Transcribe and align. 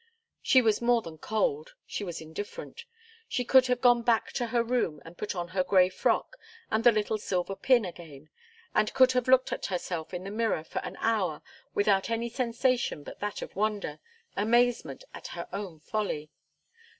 She 0.41 0.63
was 0.63 0.81
more 0.81 1.03
than 1.03 1.19
cold. 1.19 1.75
She 1.85 2.03
was 2.03 2.21
indifferent. 2.21 2.85
She 3.29 3.45
could 3.45 3.67
have 3.67 3.81
gone 3.81 4.01
back 4.01 4.31
to 4.33 4.47
her 4.47 4.63
room 4.63 4.99
and 5.05 5.15
put 5.15 5.35
on 5.35 5.49
her 5.49 5.63
grey 5.63 5.89
frock, 5.89 6.37
and 6.71 6.83
the 6.83 6.91
little 6.91 7.19
silver 7.19 7.55
pin 7.55 7.85
again, 7.85 8.31
and 8.73 8.91
could 8.95 9.11
have 9.11 9.27
looked 9.27 9.51
at 9.53 9.67
herself 9.67 10.11
in 10.11 10.23
the 10.23 10.31
mirror 10.31 10.63
for 10.63 10.79
an 10.79 10.97
hour 11.01 11.43
without 11.75 12.09
any 12.09 12.29
sensation 12.29 13.03
but 13.03 13.19
that 13.19 13.43
of 13.43 13.55
wonder 13.55 13.99
amazement 14.35 15.03
at 15.13 15.27
her 15.37 15.47
own 15.53 15.79
folly. 15.79 16.31